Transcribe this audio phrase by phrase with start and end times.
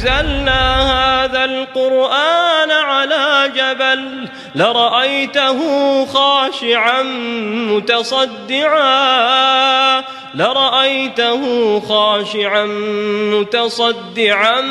[0.00, 0.82] أنزلنا
[1.24, 5.58] هذا القرآن على جبل لرأيته
[6.06, 7.02] خاشعا
[7.72, 8.80] متصدعا.
[10.35, 11.41] لرأيته
[11.79, 12.65] خاشعا
[13.31, 14.61] متصدعا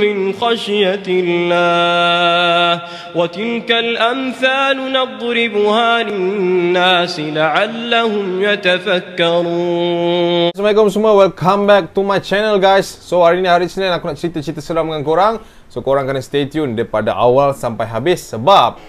[0.00, 2.82] من خشية الله
[3.14, 10.24] وتلك الأمثال نضربها للناس لعلهم يتفكرون
[10.54, 14.16] Assalamualaikum semua, welcome back to my channel guys So hari ni hari Senin aku nak
[14.16, 15.34] cerita-cerita seram dengan korang
[15.68, 18.80] So korang kena stay tune daripada awal sampai habis Sebab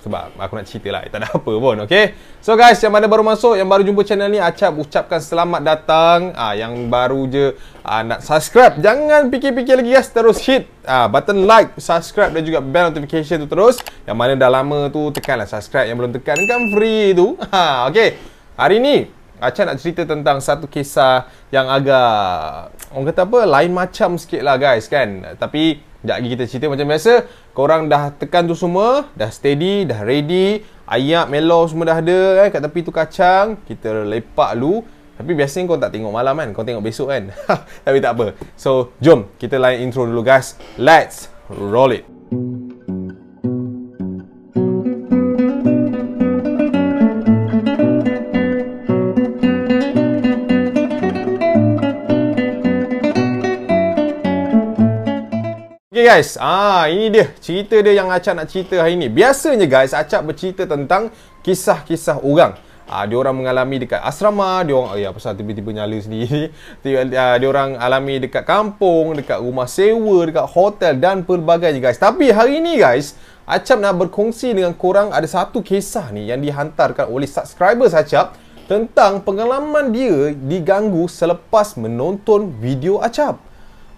[0.00, 2.16] sebab aku nak cerita lah, tak ada apa pun, okay?
[2.40, 6.32] So guys, yang mana baru masuk, yang baru jumpa channel ni Acap ucapkan selamat datang.
[6.32, 7.52] Ah, Yang baru je
[7.84, 8.80] ah, nak subscribe.
[8.80, 13.48] Jangan fikir-fikir lagi guys, terus hit ah, button like, subscribe dan juga bell notification tu
[13.52, 13.76] terus.
[14.08, 15.84] Yang mana dah lama tu, tekanlah subscribe.
[15.84, 17.36] Yang belum tekan, kan free tu.
[17.50, 18.16] Ha, Okay,
[18.54, 19.10] hari ni
[19.40, 24.60] Acap nak cerita tentang satu kisah yang agak Orang kata apa, lain macam sikit lah
[24.60, 25.34] guys kan?
[25.34, 27.12] Tapi Sekejap lagi kita cerita macam biasa
[27.60, 30.64] Korang dah tekan tu semua Dah steady, dah ready.
[30.88, 33.60] Ayak, melo semua dah ada kan Kat tepi tu kacang.
[33.68, 34.80] Kita lepak dulu.
[35.20, 36.48] Tapi biasanya kau tak tengok malam kan?
[36.56, 37.28] Kau tengok besok kan?
[37.84, 38.32] Tapi tak apa.
[38.56, 40.56] So, jom kita lain intro dulu guys.
[40.80, 42.19] Let's roll it
[56.10, 59.06] guys, ah ini dia cerita dia yang Acap nak cerita hari ni.
[59.06, 61.14] Biasanya guys, Acap bercerita tentang
[61.46, 62.58] kisah-kisah orang.
[62.90, 66.50] Ah dia orang mengalami dekat asrama, dia orang ya pasal tiba-tiba nyala sendiri.
[66.82, 67.06] dia,
[67.38, 72.02] dia orang alami dekat kampung, dekat rumah sewa, dekat hotel dan pelbagai guys.
[72.02, 73.14] Tapi hari ni guys,
[73.46, 78.34] Acap nak berkongsi dengan korang ada satu kisah ni yang dihantarkan oleh subscribers Acap
[78.66, 83.49] tentang pengalaman dia diganggu selepas menonton video Acap.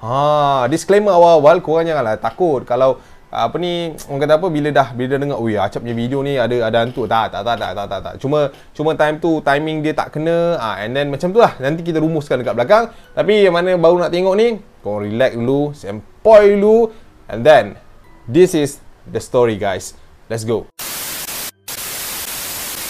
[0.03, 2.67] Ha, disclaimer awal-awal korang janganlah takut.
[2.67, 2.98] Kalau
[3.31, 6.34] apa ni orang kata apa bila dah bila dah dengar oi acap punya video ni
[6.34, 7.06] ada ada hantu.
[7.06, 8.14] Tak tak tak tak tak tak, tak.
[8.18, 11.55] cuma cuma time tu timing dia tak kena ah and then macam tu lah.
[11.62, 12.91] Nanti kita rumuskan dekat belakang.
[13.14, 16.91] Tapi yang mana baru nak tengok ni korang relax dulu sempoi dulu
[17.30, 17.79] and then
[18.27, 19.95] this is the story guys.
[20.27, 20.67] Let's go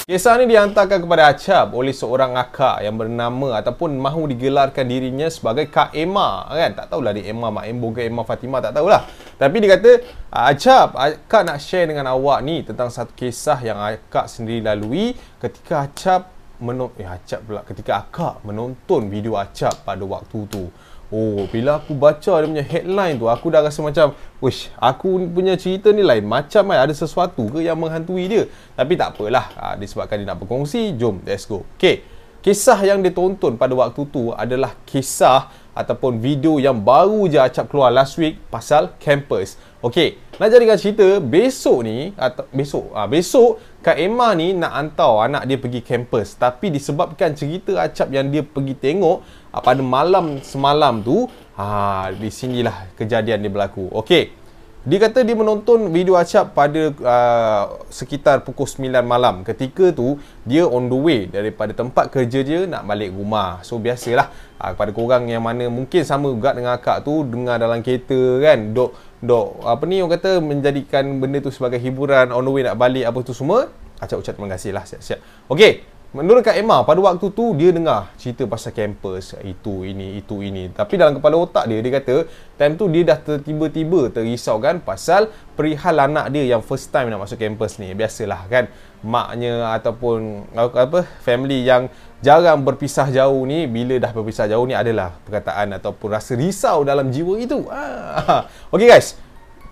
[0.03, 5.71] Kisah ni dihantarkan kepada Acap oleh seorang akak yang bernama ataupun mahu digelarkan dirinya sebagai
[5.71, 6.75] Kak Emma kan.
[6.75, 9.07] Tak tahulah dia Emma Mak Embo ke Emma Fatimah tak tahulah.
[9.39, 14.27] Tapi dia kata Acap, akak nak share dengan awak ni tentang satu kisah yang akak
[14.27, 20.51] sendiri lalui ketika Acap menonton eh Acap pula ketika akak menonton video Acap pada waktu
[20.51, 20.67] tu.
[21.13, 25.61] Oh, bila aku baca dia punya headline tu, aku dah rasa macam, wish, aku punya
[25.61, 28.49] cerita ni lain macam kan, ada sesuatu ke yang menghantui dia.
[28.73, 31.69] Tapi tak apalah, ha, disebabkan dia nak berkongsi, jom, let's go.
[31.77, 32.01] Okay,
[32.41, 37.69] kisah yang dia tonton pada waktu tu adalah kisah ataupun video yang baru je Acap
[37.69, 39.61] keluar last week pasal campus.
[39.85, 45.27] Okay, nak jadikan cerita, besok ni, atau besok, ha, besok, Kak Emma ni nak hantar
[45.27, 46.39] anak dia pergi kampus.
[46.39, 52.95] Tapi disebabkan cerita Acap yang dia pergi tengok pada malam semalam tu, ha, di sinilah
[52.97, 53.91] kejadian dia berlaku.
[53.93, 54.41] Okey.
[54.83, 59.47] Dia kata dia menonton video Acap pada uh, sekitar pukul 9 malam.
[59.47, 63.63] Ketika tu, dia on the way daripada tempat kerja dia nak balik rumah.
[63.63, 67.79] So, biasalah uh, kepada korang yang mana mungkin sama juga dengan akak tu, dengar dalam
[67.79, 72.51] kereta kan, dok dok apa ni orang kata menjadikan benda tu sebagai hiburan on the
[72.51, 73.71] way nak balik apa tu semua
[74.03, 78.13] acap ucap terima kasih lah siap-siap okey menurut Kak Emma pada waktu tu dia dengar
[78.21, 82.29] cerita pasal kampus itu ini itu ini tapi dalam kepala otak dia dia kata
[82.61, 87.25] time tu dia dah tiba-tiba terisau kan pasal perihal anak dia yang first time nak
[87.25, 88.69] masuk kampus ni biasalah kan
[89.01, 91.89] maknya ataupun apa family yang
[92.23, 97.11] jarang berpisah jauh ni bila dah berpisah jauh ni adalah perkataan ataupun rasa risau dalam
[97.11, 97.67] jiwa itu.
[97.69, 98.47] Ah.
[98.73, 99.19] Okey guys.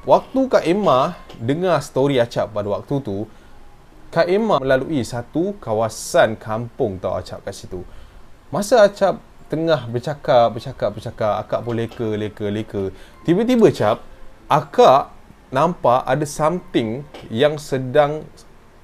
[0.02, 3.30] Waktu Kak Emma dengar story Acap pada waktu tu,
[4.10, 7.86] Kak Emma melalui satu kawasan kampung tau Acap kat situ.
[8.50, 12.90] Masa Acap tengah bercakap, bercakap, bercakap, akak pun leka, leka, leka.
[13.22, 14.02] Tiba-tiba Acap,
[14.50, 15.14] akak
[15.54, 18.26] nampak ada something yang sedang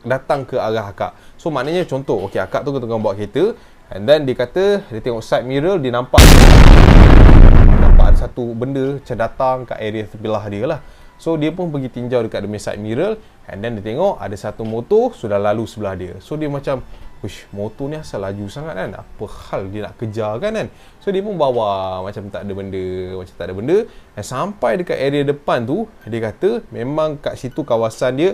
[0.07, 1.19] datang ke arah akak.
[1.35, 3.59] So maknanya contoh, okey akak tu tengah bawa kereta
[3.91, 6.23] and then dia kata dia tengok side mirror dia nampak
[7.83, 10.79] nampak ada satu benda macam datang kat area sebelah dia lah.
[11.17, 13.17] So dia pun pergi tinjau dekat demi side mirror
[13.49, 16.13] and then dia tengok ada satu motor sudah lalu sebelah dia.
[16.21, 16.85] So dia macam
[17.25, 18.93] Wish, motor ni asal laju sangat kan?
[18.93, 20.69] Apa hal dia nak kejar kan kan?
[21.01, 22.85] So dia pun bawa macam tak ada benda,
[23.17, 23.77] macam tak ada benda.
[24.13, 28.31] Dan sampai dekat area depan tu, dia kata memang kat situ kawasan dia,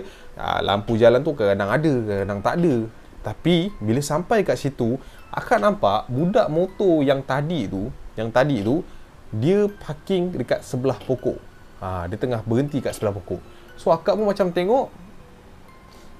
[0.59, 1.93] lampu jalan tu kadang ada,
[2.27, 2.75] kadang tak ada.
[3.23, 4.99] Tapi bila sampai kat situ,
[5.31, 7.87] akak nampak budak motor yang tadi tu,
[8.19, 8.83] yang tadi tu,
[9.31, 11.39] dia parking dekat sebelah pokok.
[11.83, 13.43] Ha, dia tengah berhenti kat sebelah pokok.
[13.75, 14.87] So akak pun macam tengok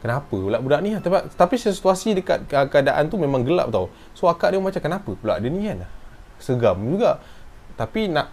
[0.03, 0.91] Kenapa pula budak ni?
[0.99, 3.87] Tapi, tapi situasi dekat keadaan tu memang gelap tau.
[4.11, 5.87] So akak dia macam kenapa pula dia ni kan?
[6.43, 7.23] Segam juga.
[7.79, 8.27] Tapi nak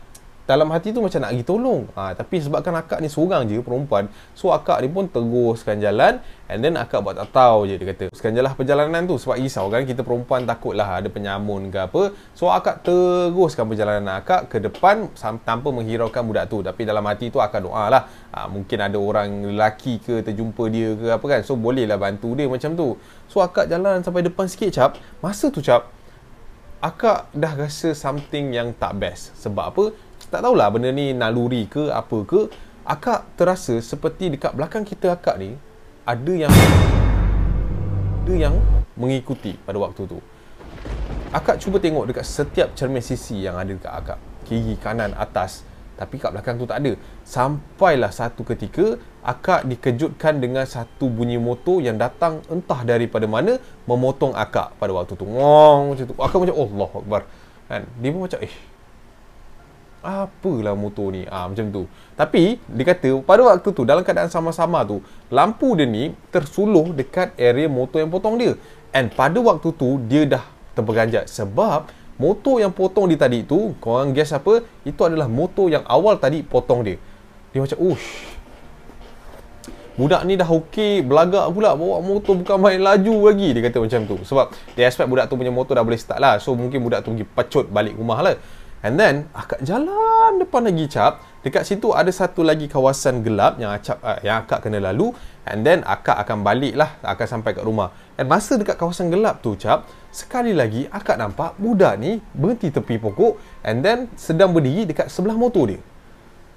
[0.49, 1.83] dalam hati tu macam nak pergi tolong.
[1.95, 6.19] Ha, tapi sebabkan akak ni seorang je perempuan, so akak ni pun teruskan jalan
[6.51, 8.05] and then akak buat tak tahu je dia kata.
[8.11, 12.03] Teruskan jalan perjalanan tu sebab risau kan kita perempuan takutlah ada penyamun ke apa.
[12.35, 15.07] So akak teruskan perjalanan akak ke depan
[15.47, 16.67] tanpa menghiraukan budak tu.
[16.67, 18.03] Tapi dalam hati tu akak doa lah.
[18.35, 21.41] Ha, mungkin ada orang lelaki ke terjumpa dia ke apa kan.
[21.47, 22.99] So bolehlah bantu dia macam tu.
[23.31, 24.99] So akak jalan sampai depan sikit cap.
[25.23, 25.87] Masa tu cap,
[26.83, 29.39] akak dah rasa something yang tak best.
[29.39, 29.85] Sebab apa?
[30.31, 32.47] Tak tahulah benda ni naluri ke apa ke.
[32.87, 35.55] Akak terasa seperti dekat belakang kita akak ni
[36.06, 36.50] ada yang
[38.25, 38.55] ada yang
[38.94, 40.19] mengikuti pada waktu tu.
[41.31, 44.19] Akak cuba tengok dekat setiap cermin sisi yang ada dekat akak.
[44.47, 45.62] Kiri kanan atas.
[45.94, 46.97] Tapi kat belakang tu tak ada.
[47.29, 54.32] Sampailah satu ketika akak dikejutkan dengan satu bunyi motor yang datang entah daripada mana memotong
[54.32, 55.29] akak pada waktu tu.
[55.29, 56.15] Ngong macam tu.
[56.17, 57.23] Akak macam Allah Akbar.
[57.69, 57.82] Kan?
[58.00, 58.55] Dia pun macam eh
[60.00, 61.29] apalah motor ni?
[61.29, 61.82] Ah macam tu.
[62.17, 67.37] Tapi dia kata pada waktu tu dalam keadaan sama-sama tu lampu dia ni tersuluh dekat
[67.37, 68.56] area motor yang potong dia.
[68.91, 70.44] And pada waktu tu dia dah
[70.75, 71.29] terperanjat.
[71.29, 74.64] Sebab motor yang potong dia tadi tu korang guess apa?
[74.82, 76.96] Itu adalah motor yang awal tadi potong dia.
[77.50, 78.41] Dia macam ush
[80.00, 83.53] Budak ni dah okey, belagak pula bawa motor bukan main laju lagi.
[83.53, 84.17] Dia kata macam tu.
[84.25, 86.41] Sebab dia expect budak tu punya motor dah boleh start lah.
[86.41, 88.41] So mungkin budak tu pergi pecut balik rumah lah.
[88.81, 93.77] And then akak jalan depan lagi cap dekat situ ada satu lagi kawasan gelap yang
[93.77, 95.12] acap uh, yang akak kena lalu.
[95.44, 97.93] And then akak akan balik lah akan sampai kat rumah.
[98.17, 102.97] And masa dekat kawasan gelap tu cap sekali lagi akak nampak budak ni berhenti tepi
[102.97, 103.37] pokok
[103.69, 105.81] and then sedang berdiri dekat sebelah motor dia.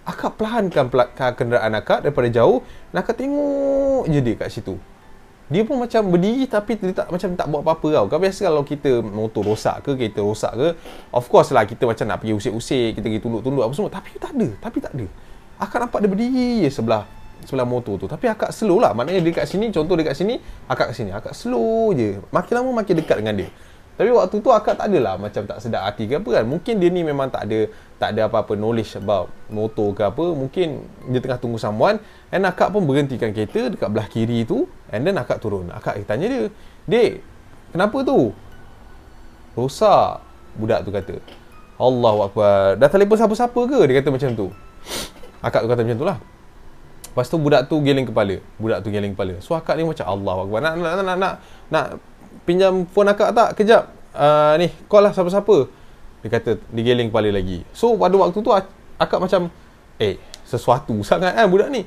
[0.08, 0.88] Akak perlahankan
[1.36, 2.64] kenderaan akak daripada jauh
[2.96, 4.80] dan akak tengok je dia kat situ
[5.54, 8.06] dia pun macam berdiri tapi dia tak macam tak buat apa-apa tau.
[8.10, 10.68] Kan biasa kalau kita motor rosak ke, kereta rosak ke,
[11.14, 13.94] of course lah kita macam nak pergi usik-usik, kita pergi tunduk-tunduk apa semua.
[13.94, 15.06] Tapi tak ada, tapi tak ada.
[15.62, 17.06] Akak nampak dia berdiri je sebelah
[17.46, 18.08] sebelah motor tu.
[18.10, 18.96] Tapi akak slow lah.
[18.96, 21.12] Maknanya dia kat sini, contoh dia kat sini, akak kat sini.
[21.14, 22.18] Akak slow je.
[22.32, 23.50] Makin lama makin dekat dengan dia.
[23.94, 26.46] Tapi waktu tu akak tak adalah macam tak sedar hati ke apa kan.
[26.50, 27.70] Mungkin dia ni memang tak ada
[28.02, 30.26] tak ada apa-apa knowledge about motor ke apa.
[30.34, 30.82] Mungkin
[31.14, 32.02] dia tengah tunggu someone.
[32.34, 34.66] And akak pun berhentikan kereta dekat belah kiri tu.
[34.94, 35.74] And then akak turun.
[35.74, 36.44] Akak tanya dia.
[36.86, 37.26] Dek,
[37.74, 38.30] kenapa tu?
[39.58, 40.22] Rosak.
[40.54, 41.18] Budak tu kata.
[41.82, 42.78] Allah Akbar.
[42.78, 43.80] Dah telefon siapa-siapa ke?
[43.90, 44.48] Dia kata macam tu.
[45.42, 46.18] Akak tu kata macam tu lah.
[47.10, 48.38] Lepas tu budak tu geling kepala.
[48.62, 49.42] Budak tu geling kepala.
[49.42, 50.60] So akak ni macam Allah Akbar.
[50.62, 51.34] Nak, nak, nak, nak,
[51.74, 51.86] nak
[52.46, 53.58] pinjam phone akak tak?
[53.58, 53.90] Kejap.
[54.14, 55.66] Uh, ni, call lah siapa-siapa.
[56.22, 57.66] Dia kata, digeling kepala lagi.
[57.76, 58.54] So, pada waktu tu,
[58.96, 59.52] akak macam,
[60.00, 60.16] eh,
[60.48, 61.84] sesuatu sangat kan budak ni.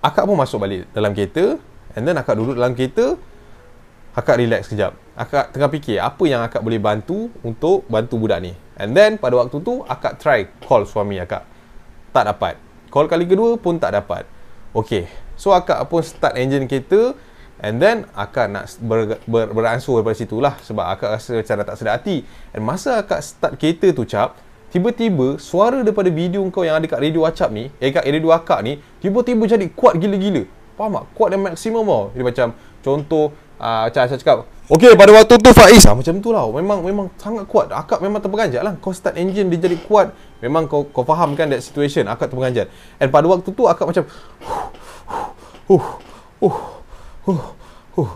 [0.00, 1.60] Akak pun masuk balik dalam kereta.
[1.96, 3.18] And then, akak duduk dalam kereta.
[4.14, 4.94] Akak relax kejap.
[5.14, 8.52] Akak tengah fikir, apa yang akak boleh bantu untuk bantu budak ni.
[8.78, 11.46] And then, pada waktu tu, akak try call suami akak.
[12.10, 12.58] Tak dapat.
[12.90, 14.26] Call kali kedua pun tak dapat.
[14.74, 15.06] Okay.
[15.38, 17.14] So, akak pun start engine kereta.
[17.60, 21.76] And then akak nak ber, ber, beransur daripada situ lah sebab akak rasa macam tak
[21.76, 22.24] sedar hati.
[22.56, 24.40] And masa akak start kereta tu cap,
[24.72, 28.64] tiba-tiba suara daripada video kau yang ada kat radio acap ni, eh kat radio akak
[28.64, 30.48] ni, tiba-tiba jadi kuat gila-gila.
[30.80, 31.04] Faham tak?
[31.12, 32.08] Kuat dan maksimum tau.
[32.16, 32.46] Dia macam
[32.80, 33.24] contoh
[33.60, 37.10] uh, macam saya cakap, Okay, pada waktu tu Faiz ah, Macam tu lah Memang memang
[37.18, 41.02] sangat kuat Akak memang terperanjat lah Kau start engine dia jadi kuat Memang kau kau
[41.02, 42.70] faham kan that situation Akak terperanjat
[43.02, 44.06] And pada waktu tu akak macam
[44.46, 44.70] Huh
[45.74, 45.90] Huh
[46.38, 46.56] Huh
[47.26, 47.42] huh,
[47.98, 48.10] huh,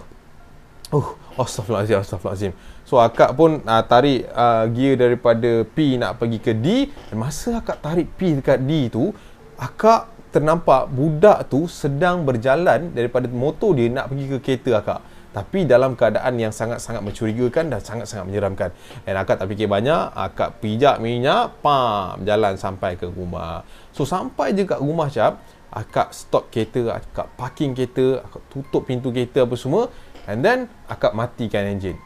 [0.94, 1.06] huh.
[1.34, 2.52] Astaghfirullahaladzim, astaghfirullahaladzim.
[2.86, 6.86] So akak pun uh, tarik uh, gear daripada P nak pergi ke D.
[7.10, 9.10] Dan masa akak tarik P dekat D tu,
[9.58, 15.00] akak ternampak budak tu sedang berjalan daripada motor dia nak pergi ke kereta akak.
[15.34, 18.70] Tapi dalam keadaan yang sangat-sangat mencurigakan dan sangat-sangat menyeramkan.
[19.02, 23.66] Dan akak tak fikir banyak, akak pijak minyak, pam, jalan sampai ke rumah.
[23.90, 25.42] So sampai je kat rumah cap,
[25.74, 29.90] akak stop kereta, akak parking kereta, akak tutup pintu kereta apa semua
[30.30, 31.98] and then akak matikan enjin.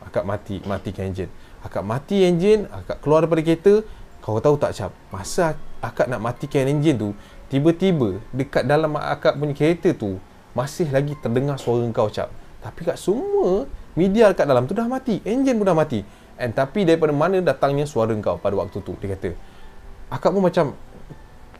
[0.00, 1.28] Akak mati, matikan enjin.
[1.60, 3.84] Akak mati enjin, akak keluar daripada kereta,
[4.24, 7.12] kau tahu tak cap, masa akak nak matikan enjin tu,
[7.52, 10.18] tiba-tiba dekat dalam akak punya kereta tu
[10.56, 12.32] masih lagi terdengar suara kau cap.
[12.64, 16.00] Tapi kat semua media dekat dalam tu dah mati, enjin pun dah mati.
[16.36, 18.92] And tapi daripada mana datangnya suara kau pada waktu tu?
[19.00, 19.36] Dia kata.
[20.12, 20.76] Akak pun macam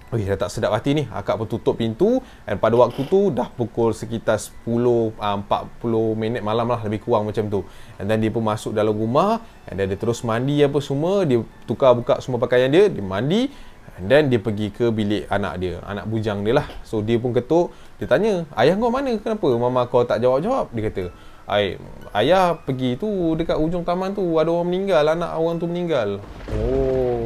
[0.07, 1.03] Oh, dah tak sedap hati ni.
[1.11, 5.83] Akak pun tutup pintu dan pada waktu tu dah pukul sekitar 10 uh, 40
[6.15, 7.67] minit malam lah lebih kurang macam tu.
[7.99, 11.43] And then dia pun masuk dalam rumah and then dia terus mandi apa semua, dia
[11.67, 13.51] tukar buka semua pakaian dia, dia mandi
[13.97, 16.67] and then dia pergi ke bilik anak dia, anak bujang dia lah.
[16.85, 19.17] So dia pun ketuk, dia tanya, "Ayah kau mana?
[19.17, 21.05] Kenapa mama kau tak jawab-jawab?" Dia kata,
[21.47, 21.79] Ay,
[22.11, 23.07] ayah pergi tu
[23.39, 26.19] dekat ujung taman tu ada orang meninggal, anak orang tu meninggal.
[26.51, 27.23] Oh,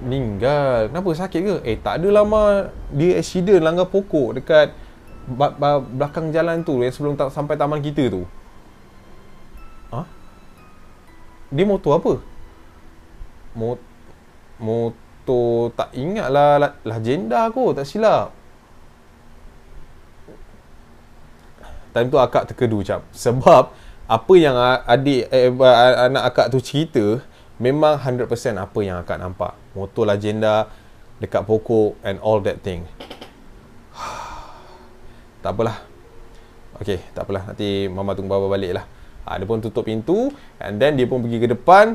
[0.00, 0.88] meninggal.
[0.88, 1.56] Kenapa sakit ke?
[1.68, 4.72] Eh tak ada lama dia accident langgar pokok dekat
[5.92, 8.24] belakang jalan tu yang sebelum ta- sampai taman kita tu.
[9.92, 10.08] Ha?
[11.52, 12.12] Dia motor apa?
[13.52, 18.34] Mot motor tak ingat lah lah, lah jenda aku tak silap.
[21.94, 23.06] Time tu akak terkedu cap.
[23.14, 23.70] Sebab
[24.10, 25.54] apa yang adik eh,
[26.10, 27.22] anak akak tu cerita
[27.62, 28.26] memang 100%
[28.58, 29.54] apa yang akak nampak.
[29.78, 30.66] Motor legenda
[31.22, 32.82] dekat pokok and all that thing.
[35.42, 35.86] Tak apalah.
[36.82, 37.54] Ok tak apalah.
[37.54, 38.86] Nanti mama tunggu baba balik lah.
[39.22, 41.94] Ha, dia pun tutup pintu and then dia pun pergi ke depan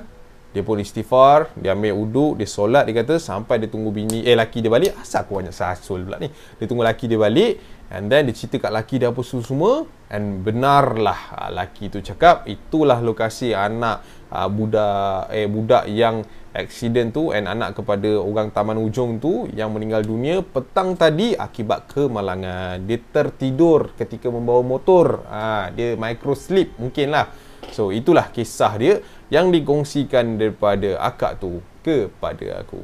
[0.57, 4.33] dia pun istighfar dia ambil uduk dia solat dia kata sampai dia tunggu bini eh
[4.33, 4.97] laki dia balik.
[4.97, 6.33] Asal aku banyak sasul pula ni?
[6.57, 7.61] Dia tunggu laki dia balik
[7.93, 12.49] and then dia cerita kat laki dia apa semua and benarlah ha, laki tu cakap
[12.49, 14.01] itulah lokasi anak
[14.33, 16.25] uh, budak eh budak yang
[16.57, 21.85] accident tu and anak kepada orang taman ujung tu yang meninggal dunia petang tadi akibat
[21.93, 22.81] kemalangan.
[22.81, 25.21] Dia tertidur ketika membawa motor.
[25.29, 28.93] Ha, dia micro sleep mungkinlah so itulah kisah dia
[29.27, 32.83] yang dikongsikan daripada akak tu kepada aku.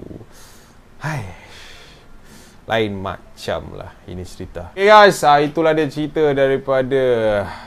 [1.03, 1.43] Hai.
[2.63, 4.71] Lain macam lah ini cerita.
[4.71, 7.01] Okay guys ha, itulah dia cerita daripada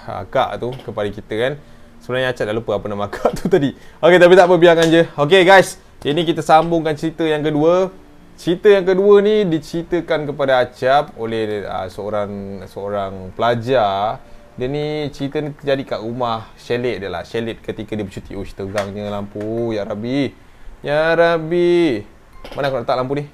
[0.09, 1.53] akak tu kepada kita kan.
[2.01, 3.77] Sebenarnya Acap dah lupa apa nama akak tu tadi.
[4.01, 5.03] Ok tapi tak apa biarkan je.
[5.21, 7.93] Ok guys ini kita sambungkan cerita yang kedua.
[8.41, 14.17] Cerita yang kedua ni diceritakan kepada Acap oleh uh, seorang seorang pelajar.
[14.57, 17.29] Dia ni cerita ni terjadi kat rumah Shelit dia lah.
[17.29, 18.33] Shelit ketika dia bercuti.
[18.33, 19.77] Oh, tegangnya lampu.
[19.77, 20.33] Ya Rabbi.
[20.81, 22.01] Ya Rabbi.
[22.57, 23.25] Mana aku nak letak lampu ni?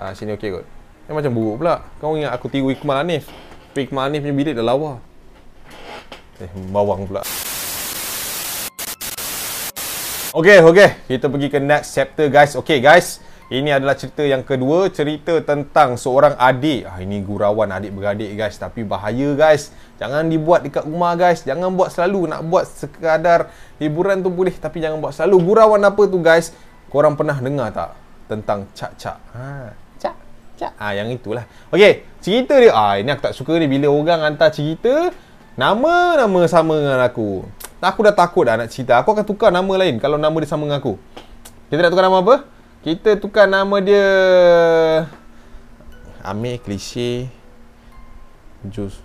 [0.00, 0.64] Ah, sini okey kot.
[1.12, 1.84] Yang macam buruk pula.
[2.00, 3.28] Kau ingat aku tiru Ikmal Hanif.
[3.68, 4.96] Tapi Ikmal Hanif punya bilik dah lawa.
[6.40, 7.20] Eh, bawang pula.
[10.32, 10.88] Okay, okay.
[11.04, 12.56] Kita pergi ke next chapter guys.
[12.56, 13.20] Okay guys.
[13.50, 14.86] Ini adalah cerita yang kedua.
[14.94, 16.86] Cerita tentang seorang adik.
[16.86, 18.54] Ah, ini gurauan adik-beradik guys.
[18.54, 19.74] Tapi bahaya guys.
[19.98, 21.42] Jangan dibuat dekat rumah guys.
[21.42, 22.30] Jangan buat selalu.
[22.30, 23.50] Nak buat sekadar
[23.82, 24.54] hiburan tu boleh.
[24.54, 25.50] Tapi jangan buat selalu.
[25.50, 26.54] Gurauan apa tu guys?
[26.94, 27.90] Korang pernah dengar tak?
[28.30, 29.18] Tentang cak-cak.
[29.34, 30.14] Ha, cak,
[30.54, 30.72] cak.
[30.78, 31.42] Ah, yang itulah.
[31.74, 32.06] Okay.
[32.22, 32.70] Cerita dia.
[32.70, 33.66] Ah, ini aku tak suka ni.
[33.66, 35.10] Bila orang hantar cerita.
[35.58, 37.42] Nama-nama sama dengan aku.
[37.82, 38.94] Aku dah takut dah nak cerita.
[39.02, 40.94] Aku akan tukar nama lain kalau nama dia sama dengan aku.
[41.66, 42.59] Kita nak tukar nama apa?
[42.80, 44.08] Kita tukar nama dia...
[46.24, 47.28] Amir, klise.
[48.64, 48.96] Jus.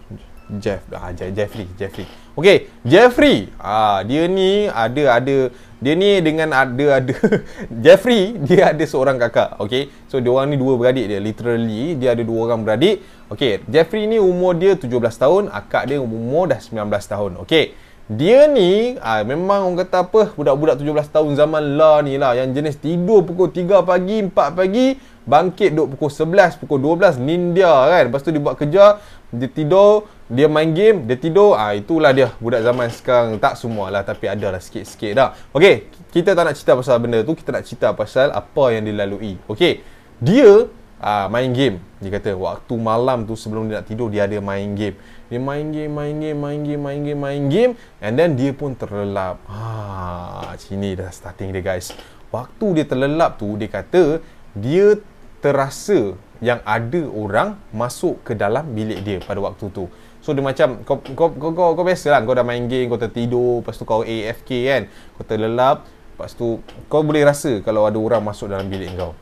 [0.63, 0.79] Jeff.
[0.95, 1.67] Ah, Jeffrey.
[1.75, 2.07] Jeffrey.
[2.39, 2.71] Okay.
[2.87, 3.51] Jeffrey.
[3.59, 5.51] Ah, dia ni ada ada
[5.85, 7.13] dia ni dengan ada ada
[7.83, 12.15] Jeffrey dia ada seorang kakak okey so dia orang ni dua beradik dia literally dia
[12.15, 16.57] ada dua orang beradik okey Jeffrey ni umur dia 17 tahun akak dia umur dah
[16.57, 22.05] 19 tahun okey dia ni ah, memang orang kata apa budak-budak 17 tahun zaman lah
[22.05, 22.37] ni lah.
[22.37, 24.87] Yang jenis tidur pukul 3 pagi 4 pagi
[25.25, 28.01] bangkit duk pukul 11 pukul 12 ninja kan.
[28.05, 29.01] Lepas tu dia buat kerja
[29.33, 31.57] dia tidur dia main game dia tidur.
[31.57, 33.41] Ah itulah dia budak zaman sekarang.
[33.41, 35.33] Tak semualah tapi ada lah sikit-sikit dah.
[35.57, 39.41] Okey kita tak nak cerita pasal benda tu kita nak cerita pasal apa yang dilalui.
[39.49, 39.81] Okey
[40.21, 40.69] dia
[41.01, 44.75] ah, main game dia kata waktu malam tu sebelum dia nak tidur dia ada main
[44.77, 48.53] game dia main game, main game, main game, main game, main game and then dia
[48.53, 49.41] pun terlelap.
[49.49, 51.89] Ha, sini dah starting dia guys.
[52.29, 54.21] Waktu dia terlelap tu dia kata
[54.53, 55.01] dia
[55.41, 56.13] terasa
[56.45, 59.89] yang ada orang masuk ke dalam bilik dia pada waktu tu.
[60.21, 63.65] So dia macam kau kau kau kau, kau biasalah kau dah main game, kau tertidur,
[63.65, 64.81] lepas tu kau AFK kan.
[65.17, 69.17] Kau terlelap, lepas tu kau boleh rasa kalau ada orang masuk dalam bilik kau.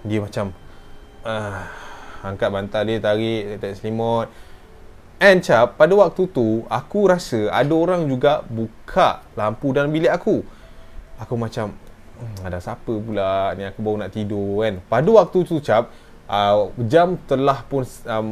[0.00, 0.56] Dia macam
[1.24, 1.64] uh,
[2.24, 4.28] angkat bantal dia tarik, tarik selimut.
[5.18, 10.44] And cap, pada waktu tu aku rasa ada orang juga buka lampu dalam bilik aku.
[11.16, 11.72] Aku macam
[12.20, 14.74] hmm, ada siapa pula ni aku baru nak tidur kan.
[14.84, 15.88] Pada waktu tu cap,
[16.28, 18.24] uh, jam telah pun uh,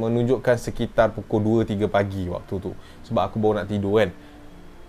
[0.00, 2.72] menunjukkan sekitar pukul 2 3 pagi waktu tu.
[3.06, 4.10] Sebab aku baru nak tidur kan.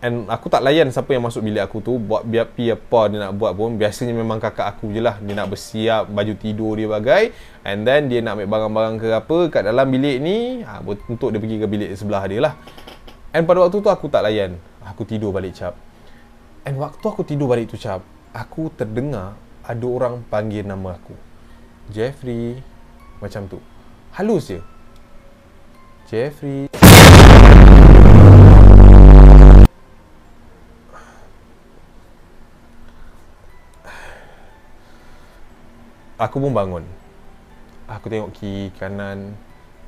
[0.01, 3.22] And aku tak layan siapa yang masuk bilik aku tu Buat biar pi apa dia
[3.22, 5.22] nak buat pun Biasanya memang kakak aku je lah.
[5.22, 7.24] Dia nak bersiap baju tidur dia bagai
[7.62, 11.38] And then dia nak ambil barang-barang ke apa Kat dalam bilik ni ha, Untuk dia
[11.38, 12.53] pergi ke bilik sebelah dia lah.
[13.29, 14.58] And pada waktu tu aku tak layan.
[14.89, 15.77] Aku tidur balik cap
[16.65, 18.01] And waktu aku tidur balik tu cap
[18.34, 21.13] Aku terdengar Ada orang panggil nama aku.
[21.93, 22.58] Jeffrey
[23.22, 23.62] macam tu.
[24.17, 24.60] Halus je.
[26.10, 26.65] Jeffrey
[36.21, 36.85] Aku pun bangun
[37.89, 39.33] Aku tengok kiri kanan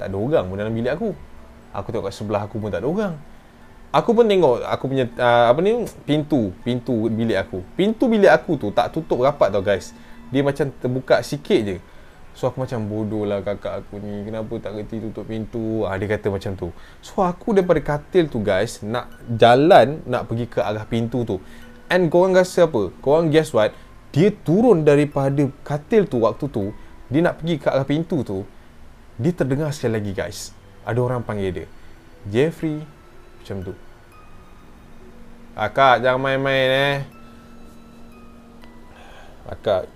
[0.01, 1.13] Tak ada orang pun dalam bilik aku
[1.69, 3.15] Aku tengok kat sebelah aku pun tak ada orang
[3.93, 7.61] Aku pun tengok aku punya uh, apa ni pintu pintu bilik aku.
[7.77, 9.93] Pintu bilik aku tu tak tutup rapat tau guys.
[10.33, 11.77] Dia macam terbuka sikit je.
[12.33, 16.17] So aku macam bodoh lah kakak aku ni Kenapa tak kerti tutup pintu ah, Dia
[16.17, 19.05] kata macam tu So aku daripada katil tu guys Nak
[19.37, 21.37] jalan Nak pergi ke arah pintu tu
[21.93, 22.89] And korang rasa apa?
[23.05, 23.69] Korang guess what?
[24.13, 26.69] Dia turun daripada katil tu waktu tu
[27.09, 28.45] Dia nak pergi ke arah pintu tu
[29.17, 30.53] Dia terdengar sekali lagi guys
[30.85, 31.67] Ada orang panggil dia
[32.29, 32.85] Jeffrey
[33.41, 33.73] Macam tu
[35.57, 36.97] Akak jangan main-main eh
[39.49, 39.89] Akak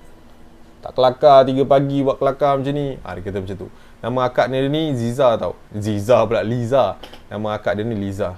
[0.77, 2.95] tak kelakar 3 pagi buat kelakar macam ni.
[3.01, 3.67] Ha, dia kata macam tu.
[3.97, 5.57] Nama akak dia ni Ziza tau.
[5.73, 6.95] Ziza pula, Liza.
[7.27, 8.37] Nama akak dia ni Liza.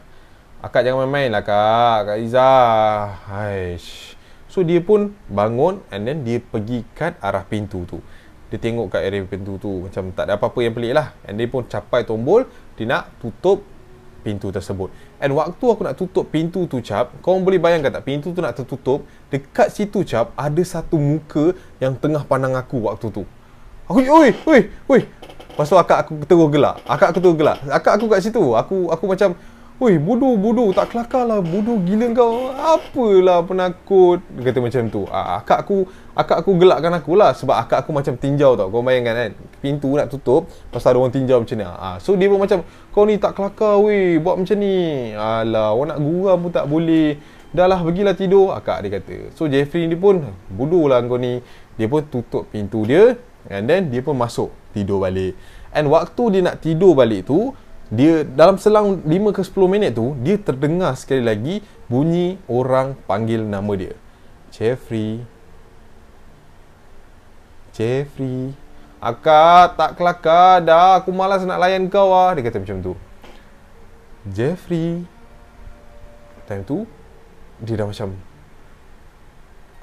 [0.64, 2.10] Akak jangan main-main lah kak.
[2.10, 2.50] Kak Liza.
[3.28, 4.19] Haish.
[4.50, 8.01] So dia pun bangun and then dia pergi kat arah pintu tu.
[8.50, 9.86] Dia tengok kat area pintu tu.
[9.86, 11.13] Macam tak ada apa-apa yang pelik lah.
[11.22, 12.50] And dia pun capai tombol.
[12.74, 13.62] Dia nak tutup
[14.25, 14.89] pintu tersebut.
[15.22, 18.58] And waktu aku nak tutup pintu tu cap, kau boleh bayangkan tak pintu tu nak
[18.58, 23.24] tertutup, dekat situ cap ada satu muka yang tengah pandang aku waktu tu.
[23.86, 25.01] Aku oi oi oi.
[25.60, 26.79] Tu akak aku terus gelak.
[26.88, 27.58] Akak aku terus gelak.
[27.68, 28.44] Akak aku kat situ.
[28.56, 29.36] Aku aku macam
[29.80, 30.76] Woi, bodoh, bodoh.
[30.76, 31.40] Tak kelakar lah.
[31.40, 32.52] Bodoh gila kau.
[32.52, 34.20] Apalah penakut.
[34.36, 35.08] Dia kata macam tu.
[35.08, 37.32] Ah, akak aku akak aku gelakkan aku lah.
[37.32, 38.68] Sebab akak aku macam tinjau tau.
[38.68, 39.32] Kau bayangkan kan.
[39.64, 40.52] Pintu nak tutup.
[40.68, 41.64] Pasal ada orang tinjau macam ni.
[41.64, 42.60] Ah, so, dia pun macam,
[42.92, 44.20] kau ni tak kelakar weh.
[44.20, 44.76] Buat macam ni.
[45.16, 47.16] Alah, orang nak guram pun tak boleh.
[47.56, 48.52] Dah lah, pergilah tidur.
[48.52, 49.32] Akak dia kata.
[49.32, 51.40] So, Jeffrey ni pun, bodoh lah kau ni.
[51.80, 53.16] Dia pun tutup pintu dia.
[53.48, 55.40] And then, dia pun masuk tidur balik.
[55.72, 57.56] And waktu dia nak tidur balik tu,
[57.89, 61.55] dia dalam selang 5 ke 10 minit tu dia terdengar sekali lagi
[61.89, 63.98] bunyi orang panggil nama dia.
[64.53, 65.25] Jeffrey.
[67.74, 68.53] Jeffrey.
[69.01, 71.01] Akak tak kelakar dah.
[71.01, 72.30] Aku malas nak layan kau ah.
[72.38, 72.93] Dia kata macam tu.
[74.30, 75.02] Jeffrey.
[76.45, 76.86] Time tu
[77.60, 78.15] dia dah macam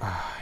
[0.01, 0.37] ah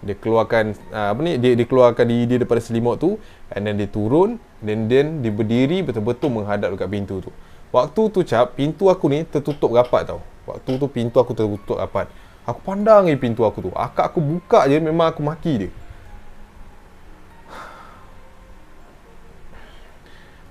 [0.00, 1.36] dia keluarkan uh, apa ni?
[1.36, 3.20] Dia dikeluarkan diri dia daripada selimut tu
[3.52, 7.32] and then dia turun dan then dia berdiri betul-betul menghadap dekat pintu tu.
[7.72, 10.20] Waktu tu cap pintu aku ni tertutup rapat tau.
[10.44, 12.12] Waktu tu pintu aku tertutup rapat.
[12.44, 13.70] Aku pandang je pintu aku tu.
[13.72, 15.70] Akak aku buka je memang aku maki dia.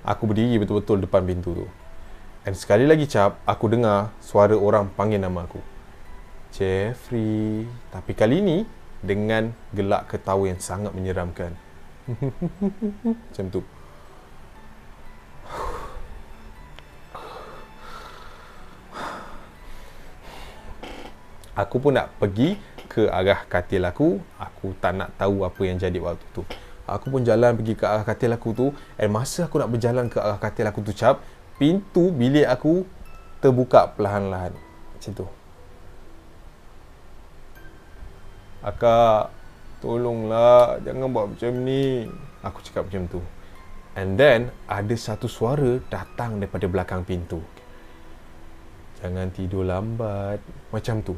[0.00, 1.66] Aku berdiri betul-betul depan pintu tu.
[2.42, 5.60] And sekali lagi cap aku dengar suara orang panggil nama aku.
[6.56, 7.68] Jeffrey.
[7.92, 8.56] Tapi kali ni
[9.04, 11.52] dengan gelak ketawa yang sangat menyeramkan.
[13.28, 13.60] Macam tu.
[21.54, 24.22] Aku pun nak pergi ke arah katil aku.
[24.38, 26.42] Aku tak nak tahu apa yang jadi waktu tu.
[26.86, 28.66] Aku pun jalan pergi ke arah katil aku tu.
[28.98, 31.22] Dan masa aku nak berjalan ke arah katil aku tu cap,
[31.58, 32.86] pintu bilik aku
[33.42, 34.54] terbuka perlahan-lahan.
[34.94, 35.26] Macam tu.
[38.60, 39.32] Akak
[39.80, 42.04] Tolonglah Jangan buat macam ni
[42.44, 43.20] Aku cakap macam tu
[43.96, 47.40] And then Ada satu suara Datang daripada belakang pintu
[49.00, 51.16] Jangan tidur lambat Macam tu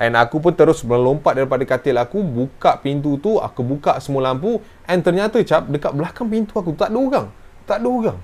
[0.00, 4.64] And aku pun terus melompat daripada katil aku Buka pintu tu Aku buka semua lampu
[4.88, 7.26] And ternyata cap Dekat belakang pintu aku Tak ada orang
[7.68, 8.18] Tak ada orang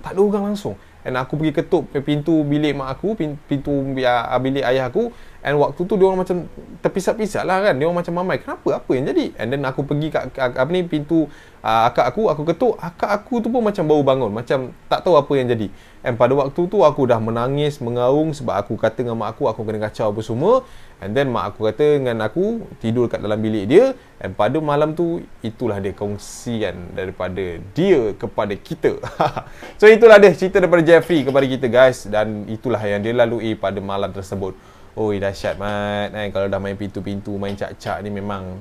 [0.00, 3.12] Tak ada orang langsung And aku pergi ketuk pintu bilik mak aku
[3.44, 6.46] Pintu bilik ayah aku And waktu tu dia orang macam
[6.86, 7.74] terpisah-pisah lah kan.
[7.74, 8.38] Dia orang macam mamai.
[8.38, 8.78] Kenapa?
[8.78, 9.34] Apa yang jadi?
[9.34, 11.26] And then aku pergi kat apa ni pintu
[11.66, 12.78] uh, akak aku, aku ketuk.
[12.78, 14.30] Akak aku tu pun macam baru bangun.
[14.30, 15.66] Macam tak tahu apa yang jadi.
[16.06, 19.66] And pada waktu tu aku dah menangis, mengaung sebab aku kata dengan mak aku aku
[19.66, 20.62] kena kacau apa semua.
[21.02, 23.90] And then mak aku kata dengan aku tidur kat dalam bilik dia.
[24.22, 29.02] And pada malam tu itulah dia kongsian daripada dia kepada kita.
[29.82, 32.06] so itulah dia cerita daripada Jeffrey kepada kita guys.
[32.06, 34.54] Dan itulah yang dia lalui pada malam tersebut.
[34.94, 38.60] Oi dahsyat mat kan kalau dah main pintu-pintu main cak-cak ni memang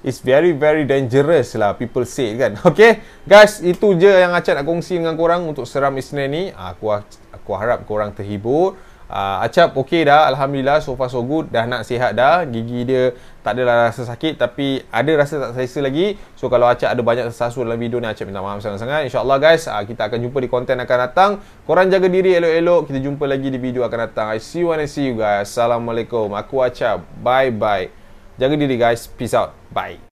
[0.00, 2.56] It's very very dangerous lah people say kan.
[2.68, 6.42] Okay guys itu je yang Acap nak kongsi dengan korang untuk seram Isnin ni.
[6.56, 6.88] Aku
[7.30, 8.80] aku harap korang terhibur.
[9.06, 11.46] Uh, Acap okey dah Alhamdulillah so far so good.
[11.54, 12.42] Dah nak sihat dah.
[12.42, 13.14] Gigi dia
[13.46, 16.18] tak adalah rasa sakit Tapi ada rasa tak selesa lagi.
[16.34, 19.06] So kalau Acap ada banyak sesasu dalam video ni Acap minta maaf sangat-sangat.
[19.06, 21.30] InsyaAllah guys uh, Kita akan jumpa di konten akan datang.
[21.64, 22.90] Korang jaga diri elok-elok.
[22.90, 24.26] Kita jumpa lagi di video akan datang.
[24.34, 25.46] I see you and I see you guys.
[25.54, 26.34] Assalamualaikum.
[26.34, 27.06] Aku Acap.
[27.22, 27.88] Bye bye
[28.36, 29.06] Jaga diri guys.
[29.06, 29.54] Peace out.
[29.70, 30.02] Bye